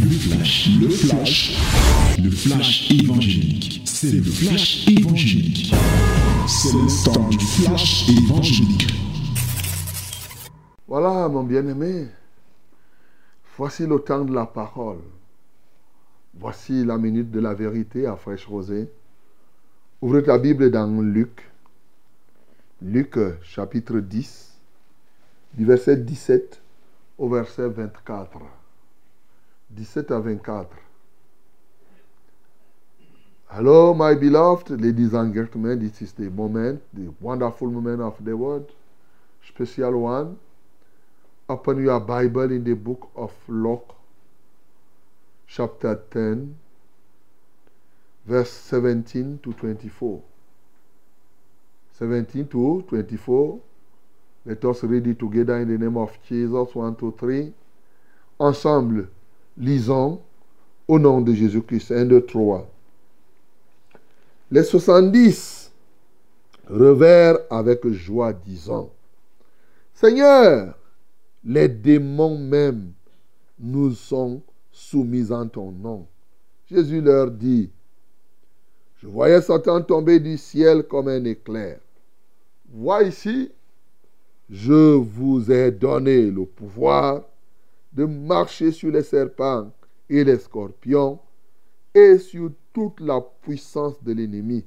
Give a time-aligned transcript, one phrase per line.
[0.00, 1.56] Le flash, le flash,
[2.22, 3.82] le flash évangélique.
[3.84, 5.74] C'est le flash évangélique.
[6.46, 8.86] C'est le temps du flash évangélique.
[10.86, 12.08] Voilà, mon bien-aimé.
[13.56, 15.02] Voici le temps de la parole.
[16.38, 18.90] Voici la minute de la vérité à fraîche rosée.
[20.02, 21.50] Ouvre ta Bible dans Luc.
[22.82, 24.58] Luc chapitre 10,
[25.54, 26.60] du verset 17
[27.18, 28.38] au verset 24.
[29.74, 30.68] 17 à 24.
[33.50, 35.78] Hello, my beloved, ladies and gentlemen.
[35.78, 38.64] This is the moment, the wonderful moment of the word,
[39.48, 40.36] special one.
[41.48, 43.94] Open your Bible in the book of Luke,
[45.46, 46.56] chapter 10,
[48.26, 50.22] verse 17 to 24.
[51.98, 53.60] 17 to 24.
[54.44, 56.74] Let us read it together in the name of Jesus.
[56.74, 57.52] 1, 2, 3.
[58.38, 59.06] Ensemble,
[59.58, 60.20] lisons
[60.88, 61.92] au nom de Jésus-Christ.
[61.92, 62.68] 1, 2, 3.
[64.50, 65.72] Les 70
[66.68, 68.90] revers avec joie, disant
[69.94, 70.74] Seigneur,
[71.44, 72.92] les démons même
[73.58, 76.06] nous sont soumis en ton nom.
[76.68, 77.70] Jésus leur dit
[78.98, 81.78] Je voyais Satan tomber du ciel comme un éclair.
[82.68, 83.50] Vois ici,
[84.50, 87.22] je vous ai donné le pouvoir
[87.96, 89.72] de marcher sur les serpents
[90.08, 91.18] et les scorpions
[91.94, 94.64] et sur toute la puissance de l'ennemi,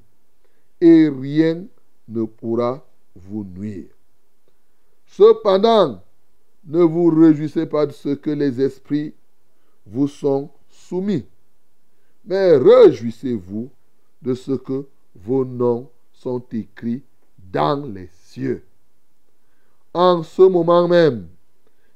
[0.81, 1.63] et rien
[2.07, 2.83] ne pourra
[3.15, 3.89] vous nuire.
[5.05, 6.03] Cependant,
[6.65, 9.13] ne vous réjouissez pas de ce que les esprits
[9.85, 11.25] vous sont soumis,
[12.25, 13.69] mais réjouissez-vous
[14.23, 17.03] de ce que vos noms sont écrits
[17.37, 18.63] dans les cieux.
[19.93, 21.27] En ce moment même,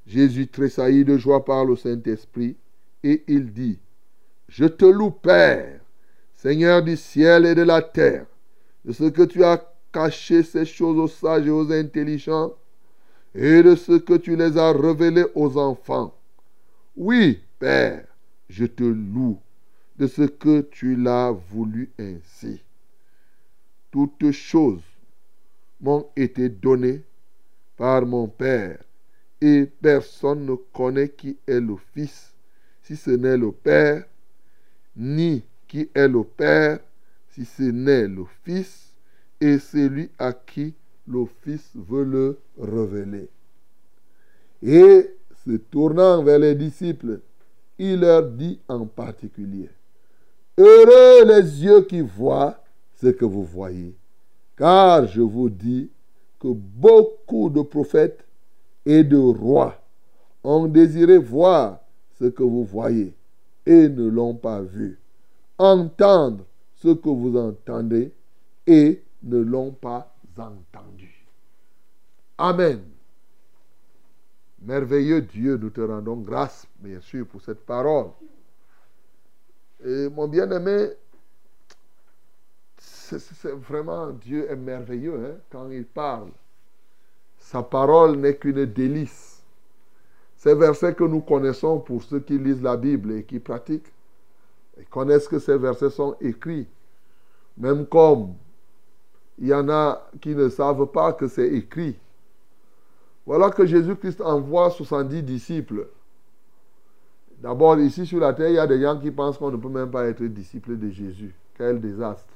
[0.05, 2.57] Jésus tressaillit de joie par le Saint-Esprit
[3.03, 3.79] et il dit,
[4.47, 5.79] Je te loue, Père,
[6.33, 8.25] Seigneur du ciel et de la terre,
[8.85, 12.53] de ce que tu as caché ces choses aux sages et aux intelligents
[13.35, 16.13] et de ce que tu les as révélées aux enfants.
[16.95, 18.05] Oui, Père,
[18.49, 19.39] je te loue
[19.97, 22.61] de ce que tu l'as voulu ainsi.
[23.91, 24.81] Toutes choses
[25.81, 27.01] m'ont été données
[27.77, 28.79] par mon Père,
[29.43, 32.33] et personne ne connaît qui est le Fils,
[32.81, 34.05] si ce n'est le Père,
[34.95, 36.79] ni qui est le Père,
[37.31, 38.93] si ce n'est le Fils,
[39.41, 40.73] et celui à qui
[41.05, 43.27] le Fils veut le révéler.
[44.61, 45.13] Et
[45.45, 47.19] se tournant vers les disciples,
[47.77, 49.69] il leur dit en particulier,
[50.57, 52.63] Heureux les yeux qui voient
[52.95, 53.93] ce que vous voyez,
[54.55, 55.89] car je vous dis
[56.39, 58.23] que beaucoup de prophètes
[58.85, 59.81] et de rois
[60.43, 61.79] ont désiré voir
[62.19, 63.15] ce que vous voyez
[63.65, 64.99] et ne l'ont pas vu,
[65.57, 66.45] entendre
[66.75, 68.11] ce que vous entendez
[68.67, 71.25] et ne l'ont pas entendu.
[72.37, 72.81] Amen.
[74.61, 78.11] Merveilleux Dieu, nous te rendons grâce, bien sûr, pour cette parole.
[79.85, 80.89] Et mon bien-aimé,
[82.77, 86.31] c'est vraiment, Dieu est merveilleux hein, quand il parle.
[87.43, 89.43] Sa parole n'est qu'une délice.
[90.37, 93.91] Ces versets que nous connaissons pour ceux qui lisent la Bible et qui pratiquent,
[94.89, 96.67] connaissent que ces versets sont écrits.
[97.57, 98.33] Même comme
[99.37, 101.97] il y en a qui ne savent pas que c'est écrit.
[103.25, 105.87] Voilà que Jésus-Christ envoie 70 disciples.
[107.39, 109.69] D'abord, ici sur la terre, il y a des gens qui pensent qu'on ne peut
[109.69, 111.35] même pas être disciple de Jésus.
[111.57, 112.33] Quel désastre.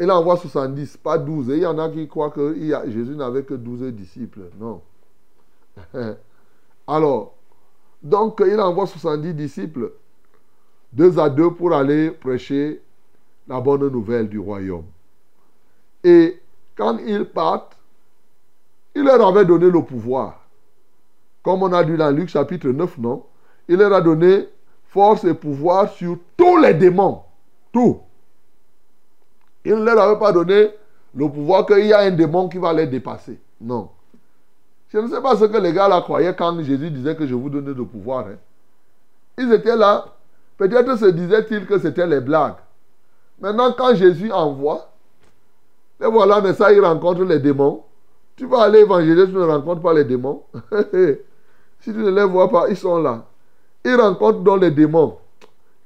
[0.00, 1.50] Il envoie 70, pas 12.
[1.50, 2.54] Et il y en a qui croient que
[2.88, 4.50] Jésus n'avait que 12 disciples.
[4.58, 4.82] Non.
[6.86, 7.34] Alors,
[8.02, 9.92] donc il envoie 70 disciples,
[10.92, 12.82] deux à deux, pour aller prêcher
[13.48, 14.84] la bonne nouvelle du royaume.
[16.02, 16.40] Et
[16.76, 17.76] quand ils partent,
[18.94, 20.40] il leur avait donné le pouvoir.
[21.42, 23.24] Comme on a dit dans Luc chapitre 9, non?
[23.68, 24.48] Il leur a donné
[24.84, 27.22] force et pouvoir sur tous les démons.
[27.72, 28.00] Tout.
[29.64, 30.70] Il ne leur avait pas donné
[31.14, 33.38] le pouvoir qu'il y a un démon qui va les dépasser.
[33.60, 33.88] Non.
[34.88, 37.34] Je ne sais pas ce que les gars là croyaient quand Jésus disait que je
[37.34, 38.26] vous donnais le pouvoir.
[38.26, 38.36] Hein.
[39.38, 40.06] Ils étaient là.
[40.56, 42.54] Peut-être se disaient-ils que c'était les blagues.
[43.40, 44.88] Maintenant, quand Jésus envoie,
[46.00, 47.82] et voilà, mais ça, il rencontre les démons.
[48.36, 50.42] Tu vas aller évangéliser, tu ne rencontres pas les démons.
[51.80, 53.24] si tu ne les vois pas, ils sont là.
[53.84, 55.16] Ils rencontrent donc les démons.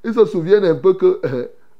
[0.04, 1.20] Ils se souviennent un peu que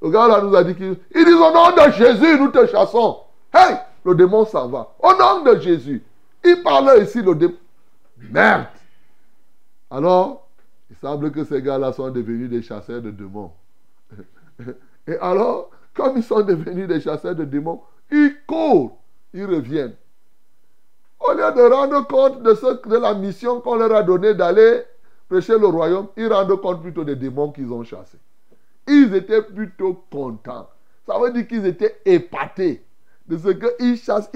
[0.01, 3.19] le gars là nous a dit qu'ils disent au nom de Jésus, nous te chassons.
[3.53, 4.95] Hey, le démon s'en va.
[5.01, 6.03] Au nom de Jésus.
[6.45, 7.55] Il parle ici, le démon.
[8.31, 8.67] Merde.
[9.91, 10.49] Alors,
[10.91, 13.53] Il semble que ces gars-là sont devenus des chasseurs de démons.
[15.07, 18.99] Et alors, comme ils sont devenus des chasseurs de démons, ils courent,
[19.35, 19.95] ils reviennent.
[21.21, 24.83] Au lieu de rendre compte de, ce, de la mission qu'on leur a donnée d'aller
[25.29, 28.19] prêcher le royaume, ils rendent compte plutôt des démons qu'ils ont chassés.
[28.89, 30.69] Ils étaient plutôt contents.
[31.07, 32.85] Ça veut dire qu'ils étaient épatés
[33.27, 34.31] de ce qu'ils chassent.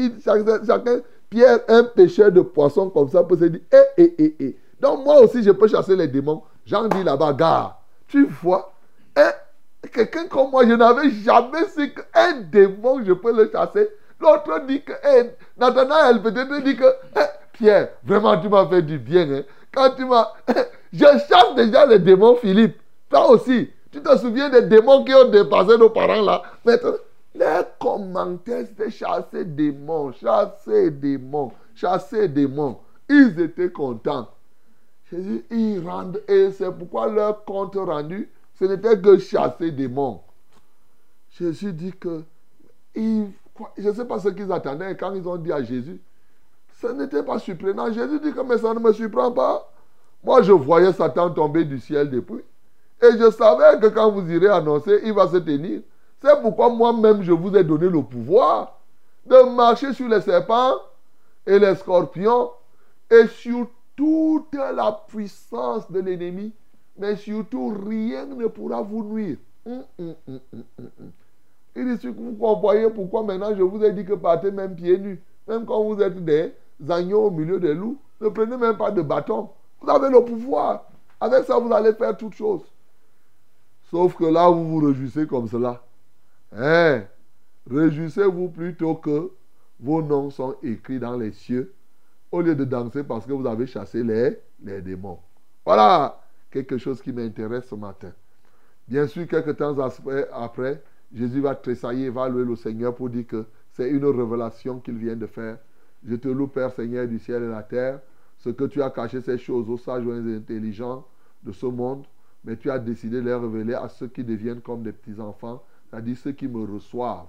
[0.67, 4.57] chacun, Pierre, un pêcheur de poissons comme ça, peut se dire, eh, eh, eh, eh.
[4.81, 6.43] Donc moi aussi, je peux chasser les démons.
[6.67, 8.73] J'en dis là-bas, gars, tu vois,
[9.17, 13.89] eh, quelqu'un comme moi, je n'avais jamais su qu'un démon, je peux le chasser.
[14.21, 16.85] L'autre dit que, eh, Nathanaël peut-être dit que,
[17.17, 17.21] eh,
[17.53, 19.31] Pierre, vraiment, tu m'as fait du bien.
[19.31, 19.43] Hein.
[19.73, 20.33] Quand tu m'as...
[20.93, 22.79] je chasse déjà les démons, Philippe.
[23.09, 23.71] Toi aussi.
[23.93, 26.43] Tu te souviens des démons qui ont dépassé nos parents là?
[26.65, 26.95] Maintenant,
[27.35, 32.79] les commentaires, c'était chasser démons, chasser démons, chasser démons.
[33.09, 34.29] Ils étaient contents.
[35.11, 40.23] Jésus, ils rendent, et c'est pourquoi leur compte rendu, ce n'était que chasser démons.
[41.39, 42.23] Jésus dit que,
[42.97, 46.01] je ne sais pas ce qu'ils attendaient quand ils ont dit à Jésus,
[46.81, 47.93] ce n'était pas surprenant.
[47.93, 49.71] Jésus dit que, mais ça ne me surprend pas.
[50.25, 52.43] Moi, je voyais Satan tomber du ciel depuis.
[53.03, 55.81] Et je savais que quand vous irez annoncer, il va se tenir.
[56.21, 58.79] C'est pourquoi moi-même, je vous ai donné le pouvoir
[59.27, 60.77] de marcher sur les serpents
[61.47, 62.51] et les scorpions
[63.11, 63.67] et sur
[63.97, 66.53] toute la puissance de l'ennemi.
[66.97, 69.39] Mais surtout, rien ne pourra vous nuire.
[69.67, 70.39] Hum, hum, hum,
[71.75, 75.21] il dit, vous comprenez pourquoi maintenant je vous ai dit que partez même pieds nus.
[75.49, 76.53] Même quand vous êtes des
[76.89, 79.49] agneaux au milieu des loups, ne prenez même pas de bâton.
[79.81, 80.85] Vous avez le pouvoir.
[81.21, 82.63] Avec ça, vous allez faire toutes choses.
[83.93, 85.85] Sauf que là, vous vous réjouissez comme cela.
[86.51, 87.03] Hein?
[87.71, 89.31] Réjouissez-vous plutôt que
[89.79, 91.75] vos noms sont écrits dans les cieux
[92.31, 95.19] au lieu de danser parce que vous avez chassé les, les démons.
[95.67, 96.19] Voilà
[96.51, 98.13] quelque chose qui m'intéresse ce matin.
[98.89, 103.45] Bien sûr, quelques temps après, Jésus va tressaillir, va louer le Seigneur pour dire que
[103.73, 105.59] c'est une révélation qu'il vient de faire.
[106.03, 108.01] Je te loue, Père Seigneur du ciel et de la terre,
[108.39, 111.07] ce que tu as caché ces choses aux sages et intelligents
[111.43, 112.07] de ce monde
[112.45, 116.17] mais tu as décidé de les révéler à ceux qui deviennent comme des petits-enfants, c'est-à-dire
[116.19, 117.29] ceux qui me reçoivent.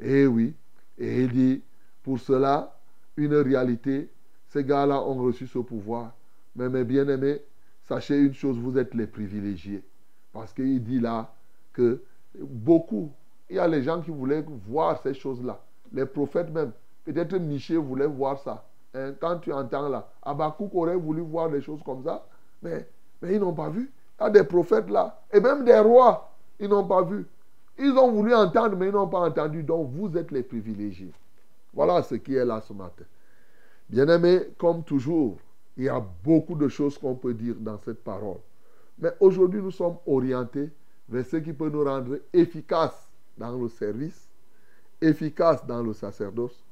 [0.00, 0.54] Et eh oui,
[0.98, 1.62] et il dit,
[2.02, 2.78] pour cela,
[3.16, 4.10] une réalité,
[4.48, 6.12] ces gars-là ont reçu ce pouvoir.
[6.56, 7.40] Mais mes bien-aimés,
[7.84, 9.82] sachez une chose, vous êtes les privilégiés.
[10.32, 11.32] Parce qu'il dit là
[11.72, 12.02] que
[12.38, 13.12] beaucoup,
[13.48, 15.60] il y a les gens qui voulaient voir ces choses-là.
[15.92, 16.72] Les prophètes même,
[17.04, 18.66] peut-être Michel voulait voir ça.
[18.94, 22.26] Hein, quand tu entends là, Abakouk aurait voulu voir des choses comme ça,
[22.62, 22.86] mais
[23.22, 23.90] ils n'ont pas vu.
[24.24, 27.26] Il des prophètes là, et même des rois, ils n'ont pas vu.
[27.78, 29.62] Ils ont voulu entendre, mais ils n'ont pas entendu.
[29.62, 31.12] Donc vous êtes les privilégiés.
[31.72, 33.04] Voilà ce qui est là ce matin.
[33.88, 35.38] Bien-aimés, comme toujours,
[35.76, 38.38] il y a beaucoup de choses qu'on peut dire dans cette parole.
[38.98, 40.70] Mais aujourd'hui, nous sommes orientés
[41.08, 44.28] vers ce qui peut nous rendre efficaces dans le service,
[45.00, 46.62] efficaces dans le sacerdoce,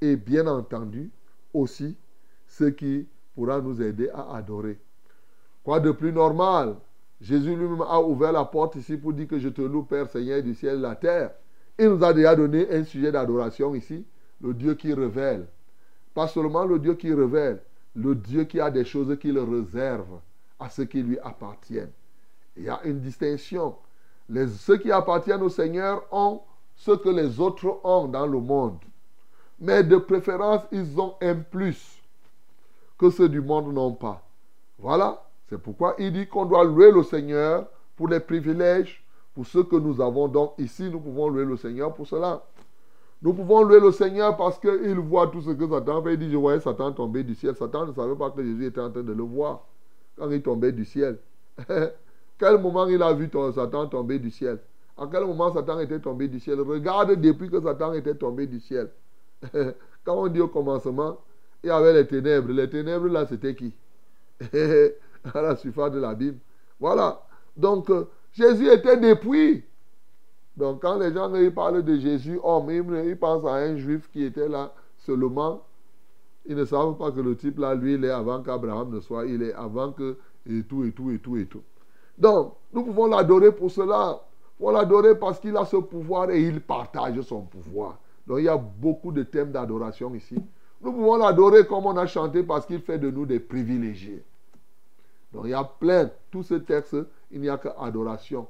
[0.00, 1.10] et bien entendu
[1.52, 1.96] aussi
[2.46, 4.78] ce qui pourra nous aider à adorer.
[5.64, 6.76] Quoi de plus normal
[7.20, 10.42] Jésus lui-même a ouvert la porte ici pour dire que je te loue, Père Seigneur
[10.42, 11.30] du ciel et la terre.
[11.78, 14.04] Il nous a déjà donné un sujet d'adoration ici,
[14.40, 15.46] le Dieu qui révèle.
[16.12, 17.60] Pas seulement le Dieu qui révèle,
[17.96, 20.20] le Dieu qui a des choses qu'il réserve
[20.60, 21.92] à ceux qui lui appartiennent.
[22.56, 23.74] Il y a une distinction.
[24.58, 26.40] Ceux qui appartiennent au Seigneur ont
[26.76, 28.78] ce que les autres ont dans le monde.
[29.60, 32.00] Mais de préférence, ils ont un plus
[32.98, 34.22] que ceux du monde n'ont pas.
[34.78, 35.22] Voilà.
[35.58, 40.00] Pourquoi il dit qu'on doit louer le Seigneur pour les privilèges, pour ce que nous
[40.00, 40.28] avons.
[40.28, 42.42] Donc ici, nous pouvons louer le Seigneur pour cela.
[43.22, 46.14] Nous pouvons louer le Seigneur parce qu'il voit tout ce que Satan fait.
[46.14, 47.54] Il dit, je voyais Satan tomber du ciel.
[47.56, 49.64] Satan ne savait pas que Jésus était en train de le voir
[50.16, 51.18] quand il tombait du ciel.
[52.38, 54.58] quel moment il a vu Satan tomber du ciel?
[54.96, 56.60] À quel moment Satan était tombé du ciel?
[56.60, 58.90] Regarde depuis que Satan était tombé du ciel.
[60.04, 61.18] quand on dit au commencement,
[61.62, 62.52] il y avait les ténèbres.
[62.52, 63.74] Les ténèbres, là, c'était qui?
[65.34, 66.38] à la surface de la Bible.
[66.78, 67.20] Voilà.
[67.56, 69.64] Donc, euh, Jésus était depuis.
[70.56, 74.24] Donc, quand les gens ils parlent de Jésus homme, ils, pensent à un juif qui
[74.24, 75.62] était là seulement.
[76.46, 79.26] Ils ne savent pas que le type là, lui, il est avant qu'Abraham ne soit.
[79.26, 80.16] Il est avant que.
[80.46, 81.62] Et tout, et tout, et tout, et tout.
[82.18, 84.20] Donc, nous pouvons l'adorer pour cela.
[84.60, 87.98] Nous pouvons l'adorer parce qu'il a ce pouvoir et il partage son pouvoir.
[88.26, 90.36] Donc, il y a beaucoup de thèmes d'adoration ici.
[90.82, 94.22] Nous pouvons l'adorer comme on a chanté parce qu'il fait de nous des privilégiés.
[95.34, 96.96] Donc il y a plein, tous ces textes,
[97.32, 98.46] il n'y a qu'adoration.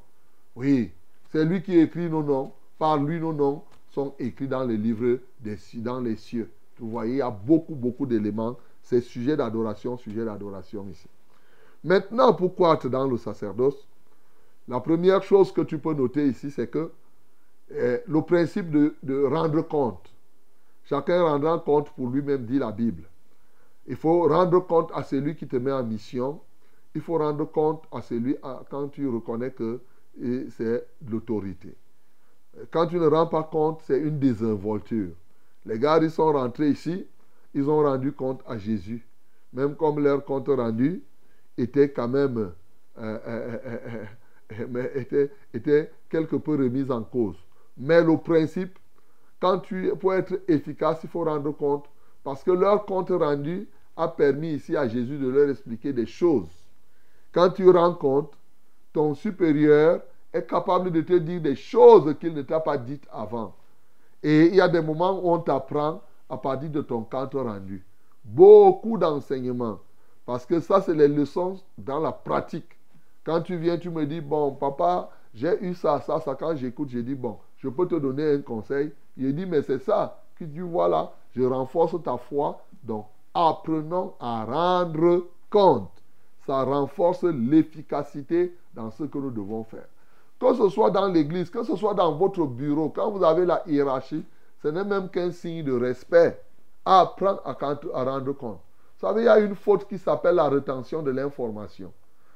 [0.55, 0.93] Oui,
[1.33, 2.53] c'est lui qui écrit nos noms.
[2.79, 6.51] Par lui, nos noms sont écrits dans les livres des, dans les cieux.
[6.79, 8.57] Vous voyez, il y a beaucoup, beaucoup d'éléments.
[8.83, 11.09] C'est sujet d'adoration, sujet d'adoration ici.
[11.83, 13.87] Maintenant, pourquoi être dans le sacerdoce
[14.69, 16.91] La première chose que tu peux noter ici, c'est que
[17.71, 20.11] eh, le principe de, de, rendre compte.
[20.85, 23.05] Chacun rendra compte pour lui-même, dit la Bible.
[23.87, 26.41] Il faut rendre compte à celui qui te met en mission.
[26.95, 28.37] Il faut rendre compte à celui
[28.71, 29.81] quand tu reconnais que
[30.51, 31.75] c'est l'autorité.
[32.71, 35.11] Quand tu ne rends pas compte, c'est une désinvolture.
[35.67, 37.07] Les gars, ils sont rentrés ici,
[37.53, 39.05] ils ont rendu compte à Jésus.
[39.53, 41.03] Même comme leur compte rendu
[41.57, 42.53] était quand même
[42.99, 43.59] euh, euh,
[44.61, 47.37] euh, était, était quelque peu remis en cause.
[47.77, 48.79] Mais le principe,
[49.41, 51.87] quand tu, pour être efficace, il faut rendre compte,
[52.23, 56.64] parce que leur compte rendu a permis ici à Jésus de leur expliquer des choses.
[57.35, 58.33] Quand tu rends compte,
[58.93, 60.01] ton supérieur
[60.33, 63.55] est capable de te dire des choses qu'il ne t'a pas dites avant.
[64.23, 66.01] Et il y a des moments où on t'apprend
[66.31, 67.85] à partir de ton compte rendu.
[68.25, 69.81] Beaucoup d'enseignements.
[70.25, 72.79] Parce que ça, c'est les leçons dans la pratique.
[73.25, 76.35] Quand tu viens, tu me dis, bon, papa, j'ai eu ça, ça, ça.
[76.35, 78.93] Quand j'écoute, je dis, bon, je peux te donner un conseil.
[79.19, 82.61] Il dit, mais c'est ça tu vois là, je renforce ta foi.
[82.83, 85.91] Donc, apprenons à rendre compte.
[86.47, 89.87] Ça renforce l'efficacité dans ce que nous devons faire.
[90.41, 93.63] Que ce soit dans l'église, que ce soit dans votre bureau, quand vous avez la
[93.67, 94.25] hiérarchie,
[94.63, 96.41] ce n'est même qu'un signe de respect.
[96.85, 97.57] Apprendre à,
[97.95, 98.61] à rendre compte.
[98.99, 101.93] Vous savez, il y a une faute qui s'appelle la rétention de l'information.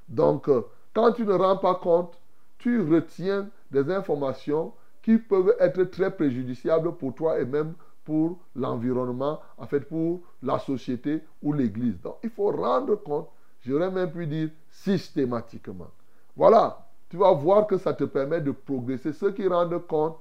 [0.09, 0.62] Donc, euh,
[0.95, 2.19] quand tu ne rends pas compte,
[2.59, 4.73] tu retiens des informations
[5.03, 7.75] qui peuvent être très préjudiciables pour toi et même
[8.05, 12.00] pour l'environnement, en fait pour la société ou l'Église.
[12.00, 13.29] Donc il faut rendre compte,
[13.61, 15.91] j'aurais même pu dire systématiquement.
[16.37, 19.12] Voilà, tu vas voir que ça te permet de progresser.
[19.12, 20.19] Ceux qui rendent compte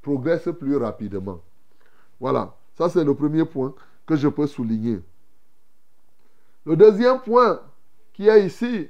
[0.00, 1.40] progressent plus rapidement.
[2.20, 3.74] Voilà, ça c'est le premier point
[4.06, 5.00] que je peux souligner.
[6.64, 7.60] Le deuxième point
[8.12, 8.88] qui est ici,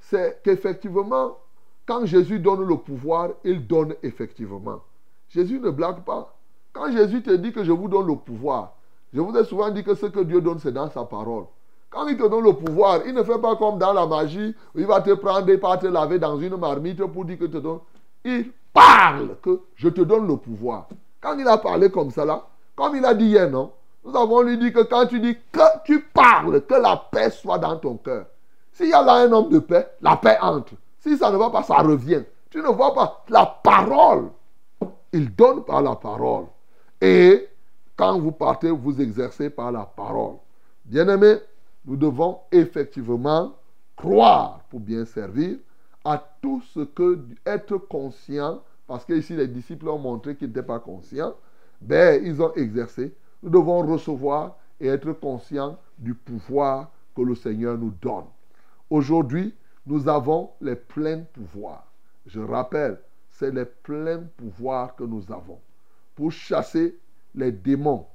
[0.00, 1.38] c'est qu'effectivement,
[1.86, 4.82] quand Jésus donne le pouvoir, il donne effectivement.
[5.28, 6.36] Jésus ne blague pas.
[6.72, 8.76] Quand Jésus te dit que je vous donne le pouvoir,
[9.12, 11.44] je vous ai souvent dit que ce que Dieu donne, c'est dans sa parole.
[11.92, 14.78] Quand il te donne le pouvoir, il ne fait pas comme dans la magie, où
[14.78, 17.58] il va te prendre et pas te laver dans une marmite pour dire que te
[17.58, 17.80] donne.
[18.24, 20.88] Il parle que je te donne le pouvoir.
[21.20, 23.72] Quand il a parlé comme ça là, comme il a dit hier, non
[24.04, 27.58] Nous avons lui dit que quand tu dis que tu parles, que la paix soit
[27.58, 28.24] dans ton cœur.
[28.72, 30.72] S'il y a là un homme de paix, la paix entre.
[30.98, 32.22] Si ça ne va pas, ça revient.
[32.48, 34.30] Tu ne vois pas la parole.
[35.12, 36.46] Il donne par la parole.
[37.02, 37.48] Et
[37.96, 40.36] quand vous partez, vous exercez par la parole.
[40.86, 41.36] Bien-aimés,
[41.84, 43.54] nous devons effectivement
[43.96, 45.58] croire pour bien servir
[46.04, 50.62] à tout ce que être conscient, parce que ici les disciples ont montré qu'ils n'étaient
[50.62, 51.34] pas conscients,
[51.80, 53.14] ben ils ont exercé.
[53.42, 58.24] Nous devons recevoir et être conscients du pouvoir que le Seigneur nous donne.
[58.90, 59.54] Aujourd'hui,
[59.86, 61.86] nous avons les pleins pouvoirs.
[62.26, 65.58] Je rappelle, c'est les pleins pouvoirs que nous avons
[66.14, 66.96] pour chasser
[67.34, 68.06] les démons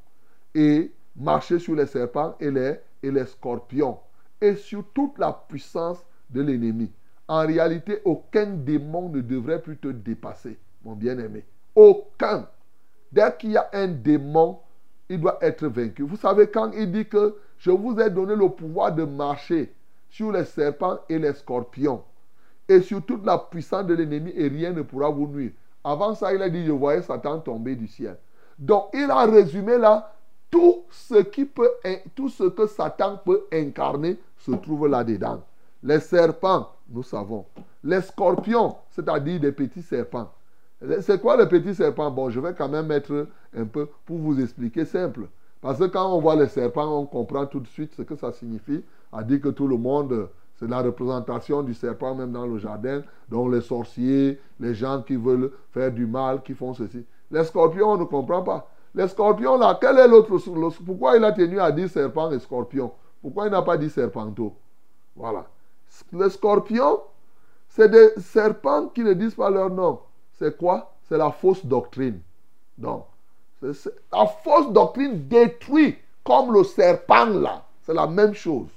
[0.53, 3.97] et marcher sur les serpents et les, et les scorpions
[4.41, 6.91] et sur toute la puissance de l'ennemi.
[7.27, 11.43] En réalité, aucun démon ne devrait plus te dépasser, mon bien-aimé.
[11.75, 12.47] Aucun.
[13.11, 14.59] Dès qu'il y a un démon,
[15.09, 16.03] il doit être vaincu.
[16.03, 19.73] Vous savez, quand il dit que je vous ai donné le pouvoir de marcher
[20.09, 22.03] sur les serpents et les scorpions,
[22.69, 25.51] et sur toute la puissance de l'ennemi, et rien ne pourra vous nuire.
[25.83, 28.17] Avant ça, il a dit, je voyais Satan tomber du ciel.
[28.59, 30.13] Donc, il a résumé là,
[30.49, 31.69] tout ce, qui peut,
[32.15, 35.41] tout ce que Satan peut incarner se trouve là-dedans.
[35.83, 37.45] Les serpents, nous savons.
[37.83, 40.31] Les scorpions, c'est-à-dire des petits serpents.
[41.01, 44.39] C'est quoi les petits serpents Bon, je vais quand même mettre un peu pour vous
[44.39, 45.27] expliquer simple.
[45.61, 48.31] Parce que quand on voit les serpents, on comprend tout de suite ce que ça
[48.31, 48.83] signifie.
[49.11, 53.03] A dit que tout le monde c'est la représentation du serpent même dans le jardin.
[53.29, 57.05] Donc les sorciers, les gens qui veulent faire du mal, qui font ceci.
[57.29, 58.67] Les scorpions, on ne comprend pas.
[58.97, 60.35] Les scorpions, là, quel est l'autre
[60.83, 62.91] Pourquoi il a tenu à dire serpent et scorpion?
[63.21, 64.55] Pourquoi il n'a pas dit serpento
[65.15, 65.45] Voilà.
[66.13, 67.01] Les scorpions,
[67.69, 69.99] c'est des serpents qui ne disent pas leur nom.
[70.39, 70.95] C'est quoi?
[71.07, 72.19] C'est la fausse doctrine.
[72.75, 73.05] Donc,
[73.61, 77.65] la fausse doctrine détruit comme le serpent là.
[77.83, 78.69] C'est la même chose.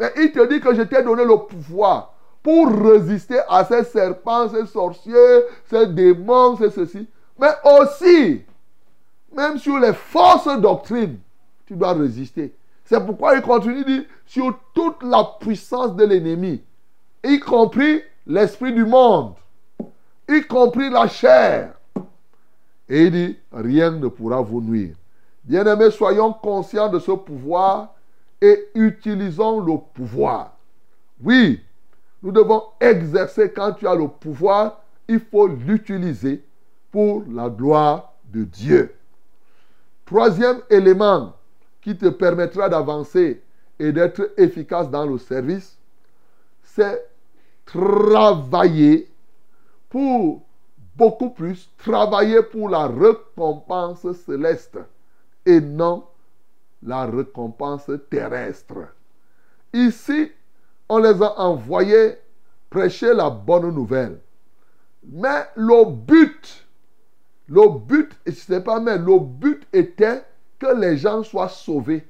[0.00, 4.48] Mais il te dit que je t'ai donné le pouvoir pour résister à ces serpents,
[4.48, 7.06] ces sorciers, ces démons, c'est ceci.
[7.38, 8.44] Mais aussi,
[9.32, 11.18] même sur les fausses doctrines,
[11.66, 12.52] tu dois résister.
[12.84, 16.62] C'est pourquoi il continue dire sur toute la puissance de l'ennemi,
[17.22, 19.34] y compris l'esprit du monde,
[20.28, 21.74] y compris la chair.
[22.88, 24.96] Et il dit, rien ne pourra vous nuire.
[25.44, 27.94] Bien-aimés, soyons conscients de ce pouvoir
[28.40, 30.56] et utilisons le pouvoir.
[31.22, 31.60] Oui,
[32.22, 36.42] nous devons exercer quand tu as le pouvoir, il faut l'utiliser
[36.90, 38.94] pour la gloire de Dieu.
[40.10, 41.36] Troisième élément
[41.80, 43.40] qui te permettra d'avancer
[43.78, 45.78] et d'être efficace dans le service,
[46.64, 47.08] c'est
[47.64, 49.08] travailler
[49.88, 50.42] pour
[50.96, 54.80] beaucoup plus, travailler pour la récompense céleste
[55.46, 56.02] et non
[56.82, 58.88] la récompense terrestre.
[59.72, 60.32] Ici,
[60.88, 62.16] on les a envoyés
[62.68, 64.18] prêcher la bonne nouvelle.
[65.04, 66.66] Mais le but,
[67.50, 70.24] le but, je ne sais pas, mais le but était
[70.60, 72.06] que les gens soient sauvés.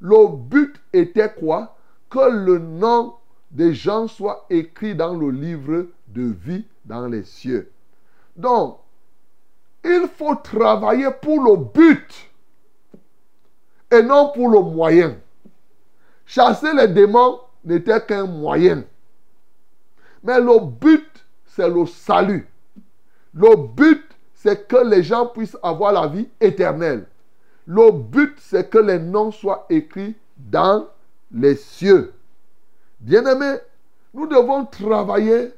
[0.00, 1.76] Le but était quoi?
[2.10, 3.14] Que le nom
[3.52, 7.70] des gens soit écrit dans le livre de vie dans les cieux.
[8.36, 8.78] Donc,
[9.84, 12.28] il faut travailler pour le but
[13.92, 15.16] et non pour le moyen.
[16.26, 18.84] Chasser les démons n'était qu'un moyen.
[20.24, 21.08] Mais le but,
[21.46, 22.48] c'est le salut.
[23.32, 24.04] Le but,
[24.42, 27.04] c'est que les gens puissent avoir la vie éternelle.
[27.66, 30.86] Le but, c'est que les noms soient écrits dans
[31.30, 32.14] les cieux.
[33.00, 33.58] Bien-aimés,
[34.14, 35.52] nous devons travailler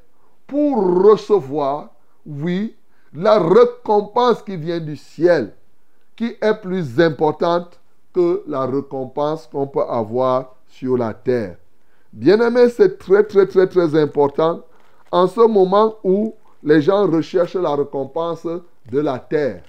[0.45, 1.91] pour recevoir,
[2.25, 2.75] oui,
[3.13, 5.53] la récompense qui vient du ciel,
[6.17, 7.79] qui est plus importante
[8.13, 11.55] que la récompense qu'on peut avoir sur la terre.
[12.11, 14.61] Bien-aimé, c'est très, très, très, très important
[15.09, 18.45] en ce moment où les gens recherchent la récompense
[18.91, 19.63] de la terre.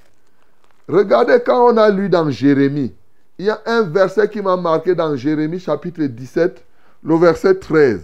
[0.88, 2.94] Regardez quand on a lu dans Jérémie,
[3.38, 6.62] il y a un verset qui m'a marqué dans Jérémie chapitre 17,
[7.02, 8.00] le verset 13.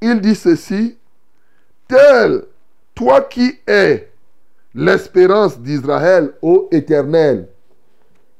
[0.00, 0.96] Il dit ceci,
[1.88, 2.44] tel
[2.94, 4.10] toi qui es
[4.74, 7.48] l'espérance d'Israël, ô Éternel,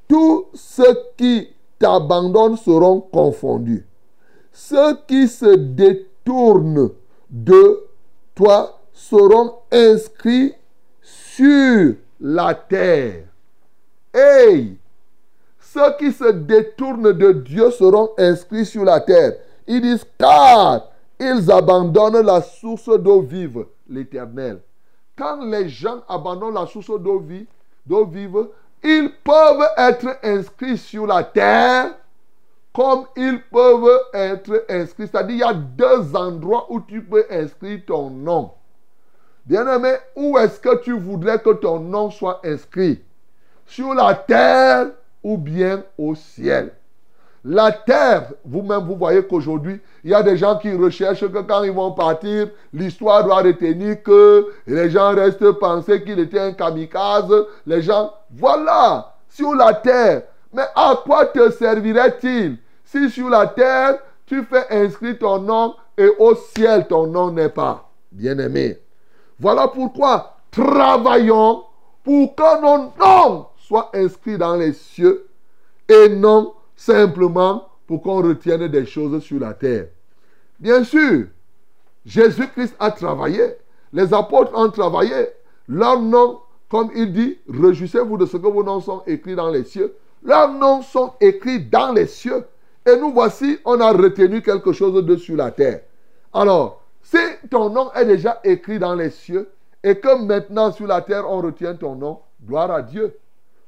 [0.09, 3.87] tous ceux qui t'abandonnent seront confondus.
[4.53, 6.91] Ceux qui se détournent
[7.31, 7.87] de
[8.35, 10.55] toi seront inscrits
[11.37, 13.25] sur la terre.
[14.13, 14.79] Hey!
[15.59, 19.33] Ceux qui se détournent de Dieu seront inscrits sur la terre.
[19.67, 24.61] Ils disent car ils abandonnent la source d'eau vive, l'éternel.
[25.17, 27.47] Quand les gens abandonnent la source d'eau vive,
[27.85, 28.49] d'eau vive,
[28.85, 31.97] ils peuvent être inscrits sur la terre
[32.73, 35.09] comme ils peuvent être inscrits.
[35.09, 38.53] C'est-à-dire, il y a deux endroits où tu peux inscrire ton nom.
[39.47, 43.03] Bien-aimé, où est-ce que tu voudrais que ton nom soit inscrit?
[43.67, 44.89] Sur la terre
[45.23, 46.73] ou bien au ciel?
[47.45, 51.63] La terre, vous-même, vous voyez qu'aujourd'hui, il y a des gens qui recherchent que quand
[51.63, 57.47] ils vont partir, l'histoire doit retenir que les gens restent penser qu'il était un kamikaze.
[57.67, 60.23] Les gens, voilà, sur la terre.
[60.55, 62.57] Mais à quoi te servirait-il?
[62.83, 67.51] Si sur la terre, tu fais inscrire ton nom et au ciel, ton nom n'est
[67.51, 68.79] pas bien-aimé.
[69.39, 71.65] Voilà pourquoi travaillons
[72.03, 75.27] pour que nos noms soient inscrits dans les cieux
[75.89, 79.89] et non simplement pour qu'on retienne des choses sur la terre.
[80.59, 81.27] Bien sûr,
[82.07, 83.57] Jésus-Christ a travaillé,
[83.93, 85.29] les apôtres ont travaillé,
[85.69, 89.65] leurs noms, comme il dit, réjouissez-vous de ce que vos noms sont écrits dans les
[89.65, 89.95] cieux.
[90.23, 92.45] Leurs noms sont écrits dans les cieux.
[92.87, 95.81] Et nous voici, on a retenu quelque chose de sur la terre.
[96.33, 97.19] Alors, si
[97.51, 99.51] ton nom est déjà écrit dans les cieux
[99.83, 103.17] et que maintenant sur la terre on retient ton nom, gloire à Dieu.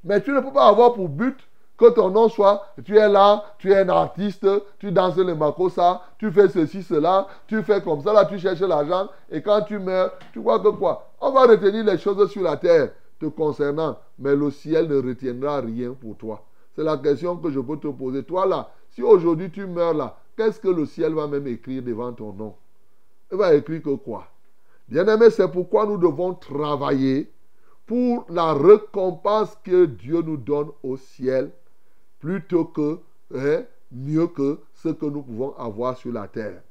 [0.03, 1.37] Mais tu ne peux pas avoir pour but
[1.77, 6.01] que ton nom soit, tu es là, tu es un artiste, tu danses le makosa,
[6.19, 9.79] tu fais ceci, cela, tu fais comme ça, là tu cherches l'argent, et quand tu
[9.79, 11.11] meurs, tu vois que quoi?
[11.21, 15.61] On va retenir les choses sur la terre te concernant, mais le ciel ne retiendra
[15.61, 16.43] rien pour toi.
[16.75, 18.23] C'est la question que je peux te poser.
[18.23, 22.13] Toi là, si aujourd'hui tu meurs là, qu'est-ce que le ciel va même écrire devant
[22.13, 22.55] ton nom?
[23.31, 24.29] Il va écrire que quoi?
[24.89, 27.31] Bien-aimé, c'est pourquoi nous devons travailler
[27.87, 31.51] pour la récompense que Dieu nous donne au ciel,
[32.21, 32.99] plutôt que,
[33.35, 36.63] hein, mieux que ce que nous pouvons avoir sur la terre.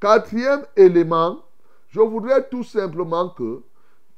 [0.00, 1.42] Quatrième élément,
[1.88, 3.62] je voudrais tout simplement que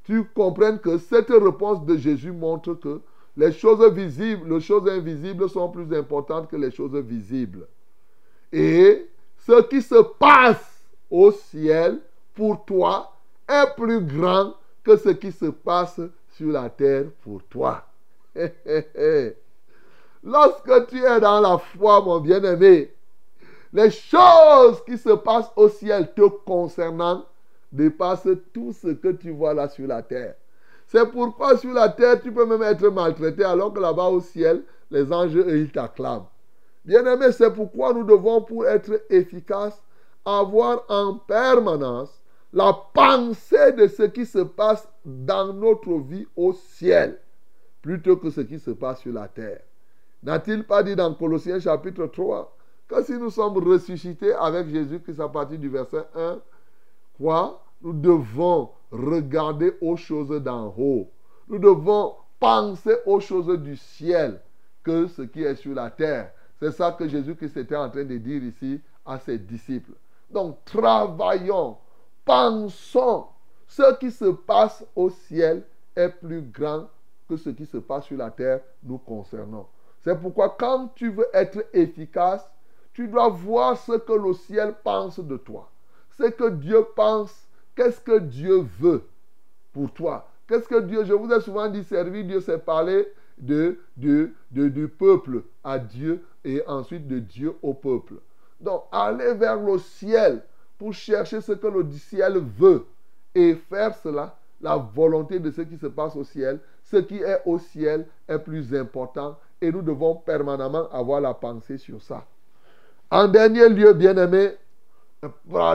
[0.04, 3.00] tu comprennes que cette réponse de Jésus montre que
[3.36, 7.66] les choses visibles, les choses invisibles sont plus importantes que les choses visibles.
[8.52, 9.08] Et
[9.38, 10.73] ce qui se passe
[11.14, 12.00] au ciel
[12.34, 13.12] pour toi
[13.48, 16.00] est plus grand que ce qui se passe
[16.32, 17.84] sur la terre pour toi.
[20.24, 22.92] Lorsque tu es dans la foi, mon bien-aimé,
[23.72, 27.24] les choses qui se passent au ciel te concernant
[27.70, 30.34] dépassent tout ce que tu vois là sur la terre.
[30.88, 34.64] C'est pourquoi sur la terre, tu peux même être maltraité, alors que là-bas au ciel,
[34.90, 36.26] les anges, ils t'acclament.
[36.84, 39.80] Bien-aimé, c'est pourquoi nous devons, pour être efficaces,
[40.24, 42.20] avoir en permanence
[42.52, 47.18] la pensée de ce qui se passe dans notre vie au ciel,
[47.82, 49.60] plutôt que ce qui se passe sur la terre.
[50.22, 52.56] N'a-t-il pas dit dans Colossiens chapitre 3
[52.88, 56.38] que si nous sommes ressuscités avec Jésus-Christ à partir du verset 1,
[57.18, 57.62] quoi?
[57.82, 61.10] Nous devons regarder aux choses d'en haut.
[61.48, 64.40] Nous devons penser aux choses du ciel
[64.82, 66.32] que ce qui est sur la terre.
[66.60, 69.92] C'est ça que Jésus-Christ était en train de dire ici à ses disciples.
[70.34, 71.76] Donc travaillons,
[72.24, 73.26] pensons.
[73.68, 75.62] Ce qui se passe au ciel
[75.94, 76.88] est plus grand
[77.28, 79.68] que ce qui se passe sur la terre nous concernant.
[80.02, 82.44] C'est pourquoi quand tu veux être efficace,
[82.92, 85.70] tu dois voir ce que le ciel pense de toi.
[86.18, 89.04] Ce que Dieu pense, qu'est-ce que Dieu veut
[89.72, 90.28] pour toi?
[90.48, 95.42] Qu'est-ce que Dieu, je vous ai souvent dit, servir Dieu, c'est parler de, du peuple
[95.62, 98.14] à Dieu et ensuite de Dieu au peuple.
[98.60, 100.42] Donc, aller vers le ciel
[100.78, 102.86] pour chercher ce que le ciel veut
[103.34, 107.42] et faire cela, la volonté de ce qui se passe au ciel, ce qui est
[107.44, 112.24] au ciel est plus important et nous devons permanemment avoir la pensée sur ça.
[113.10, 114.52] En dernier lieu, bien-aimé,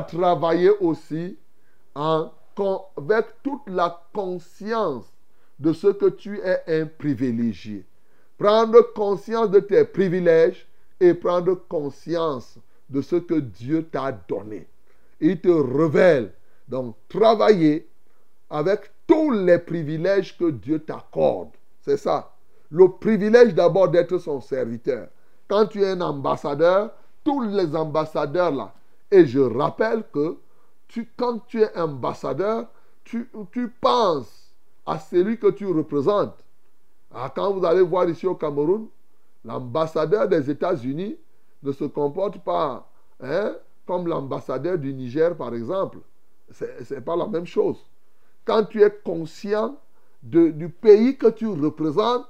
[0.08, 1.38] travailler aussi
[1.86, 5.06] avec toute la conscience
[5.60, 7.86] de ce que tu es un privilégié.
[8.38, 10.68] Prendre conscience de tes privilèges
[11.00, 12.58] et prendre conscience
[12.90, 14.68] de ce que Dieu t'a donné.
[15.20, 16.34] Il te révèle.
[16.68, 17.88] Donc, travailler
[18.50, 21.50] avec tous les privilèges que Dieu t'accorde.
[21.82, 22.32] C'est ça.
[22.72, 25.08] Le privilège d'abord d'être son serviteur.
[25.48, 26.92] Quand tu es un ambassadeur,
[27.24, 28.74] tous les ambassadeurs là,
[29.12, 30.38] et je rappelle que
[30.88, 32.68] tu, quand tu es ambassadeur,
[33.04, 33.28] tu,
[33.82, 34.54] penses
[34.86, 36.38] à celui que tu représentes.
[37.12, 38.88] Ah, quand vous allez voir ici au Cameroun,
[39.44, 41.18] l'ambassadeur des États-Unis
[41.64, 42.90] ne se comporte pas
[43.22, 46.00] hein, comme l'ambassadeur du Niger, par exemple.
[46.52, 47.78] Ce n'est pas la même chose.
[48.46, 49.78] Quand tu es conscient
[50.24, 52.28] du pays que tu représentes,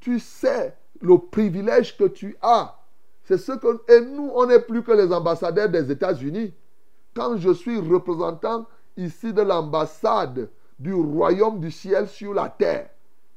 [0.00, 2.76] tu sais le privilège que tu as.
[3.24, 3.80] C'est ce que.
[3.92, 6.52] Et nous, on n'est plus que les ambassadeurs des États-Unis.
[7.14, 12.90] Quand je suis représentant ici de l'ambassade du royaume du ciel sur la terre,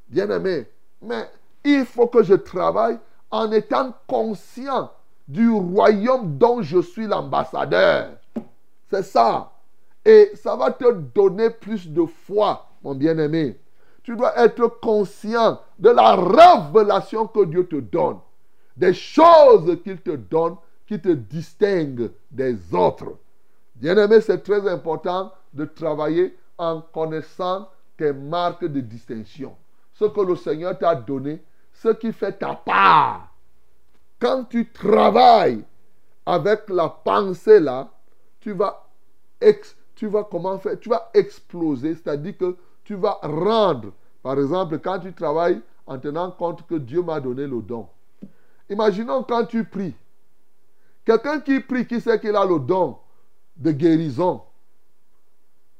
[0.07, 0.67] bien aimé,
[1.01, 1.29] mais
[1.63, 2.99] il faut que je travaille
[3.31, 4.91] en étant conscient
[5.27, 8.11] du royaume dont je suis l'ambassadeur.
[8.89, 9.51] C'est ça.
[10.05, 13.57] Et ça va te donner plus de foi, mon bien-aimé.
[14.03, 18.17] Tu dois être conscient de la révélation que Dieu te donne.
[18.75, 23.17] Des choses qu'il te donne qui te distinguent des autres.
[23.75, 29.55] Bien-aimé, c'est très important de travailler en connaissant tes marques de distinction.
[29.93, 31.41] Ce que le Seigneur t'a donné,
[31.73, 33.32] ce qui fait ta part.
[34.23, 35.65] Quand tu travailles
[36.25, 37.91] avec la pensée là,
[38.39, 38.87] tu vas,
[39.95, 40.79] tu vas comment faire?
[40.79, 42.55] Tu vas exploser, c'est-à-dire que
[42.85, 43.91] tu vas rendre.
[44.21, 47.85] Par exemple, quand tu travailles en tenant compte que Dieu m'a donné le don.
[48.69, 49.93] Imaginons quand tu pries.
[51.03, 52.99] Quelqu'un qui prie, qui sait qu'il a le don
[53.57, 54.41] de guérison,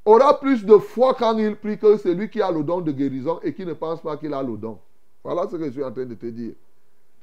[0.03, 3.39] aura plus de foi quand il prie que celui qui a le don de guérison
[3.41, 4.79] et qui ne pense pas qu'il a le don.
[5.23, 6.56] Voilà ce que je suis en train de te dire.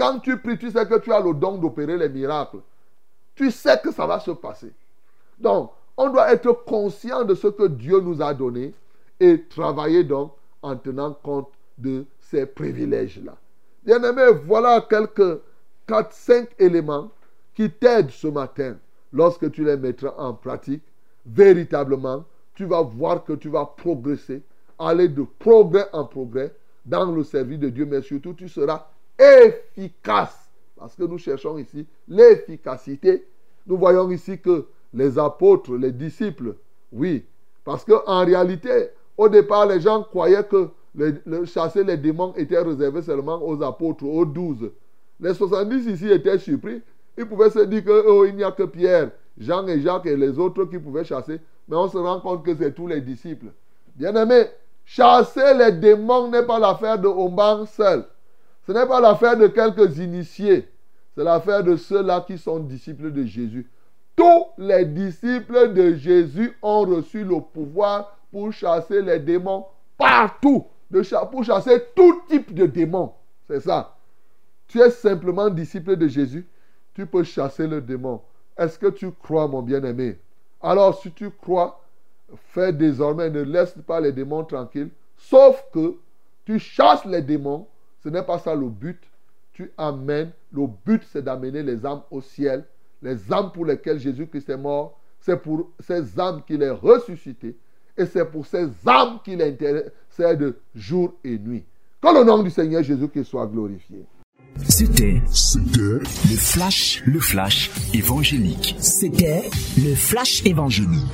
[0.01, 2.61] Quand tu pries, tu sais que tu as le don d'opérer les miracles.
[3.35, 4.73] Tu sais que ça va se passer.
[5.39, 8.73] Donc, on doit être conscient de ce que Dieu nous a donné
[9.21, 10.33] et travailler donc
[10.63, 13.37] en tenant compte de ces privilèges-là.
[13.85, 15.39] Bien-aimé, voilà quelques
[15.87, 17.11] 4-5 éléments
[17.55, 18.79] qui t'aident ce matin.
[19.13, 20.83] Lorsque tu les mettras en pratique,
[21.27, 24.41] véritablement, tu vas voir que tu vas progresser,
[24.79, 26.55] aller de progrès en progrès
[26.87, 28.87] dans le service de Dieu, mais surtout tu seras
[29.21, 30.51] efficace.
[30.77, 33.27] Parce que nous cherchons ici l'efficacité.
[33.67, 36.57] Nous voyons ici que les apôtres, les disciples,
[36.93, 37.25] oui.
[37.65, 40.69] Parce qu'en réalité, au départ, les gens croyaient que
[41.45, 44.71] chasser les démons était réservé seulement aux apôtres, aux douze.
[45.21, 46.83] Les 70 ici étaient surpris.
[47.19, 50.39] Ils pouvaient se dire qu'il oh, n'y a que Pierre, Jean et Jacques et les
[50.39, 51.39] autres qui pouvaient chasser.
[51.69, 53.49] Mais on se rend compte que c'est tous les disciples.
[53.95, 54.47] Bien aimé,
[54.85, 58.05] chasser les démons n'est pas l'affaire de Omban seul.
[58.71, 60.69] Ce n'est pas l'affaire de quelques initiés.
[61.17, 63.69] C'est l'affaire de ceux-là qui sont disciples de Jésus.
[64.15, 69.67] Tous les disciples de Jésus ont reçu le pouvoir pour chasser les démons
[69.99, 70.67] partout.
[71.33, 73.13] Pour chasser tout type de démons.
[73.49, 73.97] C'est ça.
[74.69, 76.47] Tu es simplement disciple de Jésus.
[76.95, 78.21] Tu peux chasser le démon.
[78.57, 80.17] Est-ce que tu crois, mon bien-aimé?
[80.63, 81.83] Alors, si tu crois,
[82.37, 84.91] fais désormais, ne laisse pas les démons tranquilles.
[85.17, 85.97] Sauf que
[86.45, 87.67] tu chasses les démons.
[88.03, 89.01] Ce n'est pas ça le but.
[89.53, 90.31] Tu amènes.
[90.53, 92.65] Le but, c'est d'amener les âmes au ciel.
[93.03, 94.99] Les âmes pour lesquelles Jésus-Christ est mort.
[95.21, 97.57] c'est pour ces âmes qu'il est ressuscité
[97.97, 101.65] et c'est pour ces âmes qu'il intercède jour et nuit.
[102.01, 104.05] Que le nom du Seigneur Jésus-Christ soit glorifié.
[104.69, 108.77] C'était C'était le flash, le flash évangélique.
[108.79, 111.07] C'était le flash évangélique.